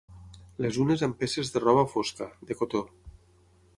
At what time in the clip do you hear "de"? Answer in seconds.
1.57-1.63, 2.49-2.59